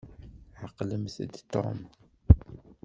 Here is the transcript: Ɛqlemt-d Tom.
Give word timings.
Ɛqlemt-d 0.65 1.33
Tom. 1.51 1.79